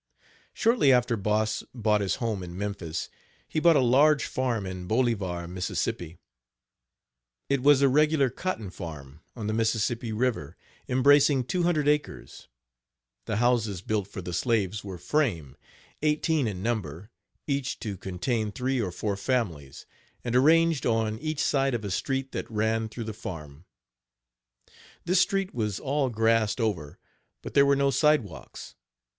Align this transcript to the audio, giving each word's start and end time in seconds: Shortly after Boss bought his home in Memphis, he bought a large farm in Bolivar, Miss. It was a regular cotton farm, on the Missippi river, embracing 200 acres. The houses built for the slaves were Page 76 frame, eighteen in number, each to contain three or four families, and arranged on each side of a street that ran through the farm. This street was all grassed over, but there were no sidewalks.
Shortly 0.55 0.91
after 0.91 1.15
Boss 1.15 1.61
bought 1.75 2.01
his 2.01 2.15
home 2.15 2.41
in 2.41 2.57
Memphis, 2.57 3.07
he 3.47 3.59
bought 3.59 3.75
a 3.75 3.79
large 3.81 4.25
farm 4.25 4.65
in 4.65 4.87
Bolivar, 4.87 5.47
Miss. 5.47 5.69
It 7.47 7.61
was 7.61 7.83
a 7.83 7.87
regular 7.87 8.31
cotton 8.31 8.71
farm, 8.71 9.19
on 9.35 9.45
the 9.45 9.53
Missippi 9.53 10.11
river, 10.11 10.57
embracing 10.89 11.43
200 11.43 11.87
acres. 11.87 12.47
The 13.25 13.35
houses 13.35 13.83
built 13.83 14.07
for 14.07 14.23
the 14.23 14.33
slaves 14.33 14.83
were 14.83 14.97
Page 14.97 15.03
76 15.03 15.11
frame, 15.11 15.57
eighteen 16.01 16.47
in 16.47 16.63
number, 16.63 17.11
each 17.45 17.79
to 17.81 17.95
contain 17.95 18.51
three 18.51 18.81
or 18.81 18.91
four 18.91 19.15
families, 19.15 19.85
and 20.23 20.35
arranged 20.35 20.87
on 20.87 21.19
each 21.19 21.43
side 21.43 21.75
of 21.75 21.85
a 21.85 21.91
street 21.91 22.31
that 22.31 22.49
ran 22.49 22.89
through 22.89 23.03
the 23.03 23.13
farm. 23.13 23.65
This 25.05 25.19
street 25.19 25.53
was 25.53 25.79
all 25.79 26.09
grassed 26.09 26.59
over, 26.59 26.97
but 27.43 27.53
there 27.53 27.67
were 27.67 27.75
no 27.75 27.91
sidewalks. 27.91 28.73